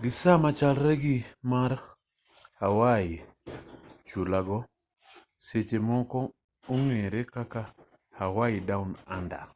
gi 0.00 0.10
sama 0.20 0.42
machalre 0.44 0.92
gi 1.02 1.16
mar 1.50 1.72
hawaii 2.60 3.14
chulago 4.08 4.58
seche 5.46 5.78
moko 5.88 6.18
ong'ere 6.74 7.20
kaka 7.34 7.62
hawaii 8.18 8.58
down 8.68 8.88
under 9.16 9.46